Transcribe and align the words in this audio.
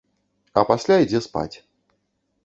А 0.61 0.61
пасля 0.69 0.95
ідзе 1.03 1.21
спаць. 1.27 1.55